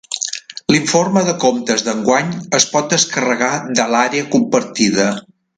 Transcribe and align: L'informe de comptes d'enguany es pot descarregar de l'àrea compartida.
L'informe 0.75 1.21
de 1.27 1.35
comptes 1.43 1.85
d'enguany 1.89 2.33
es 2.61 2.67
pot 2.73 2.89
descarregar 2.97 3.53
de 3.81 3.89
l'àrea 3.97 4.29
compartida. 4.37 5.11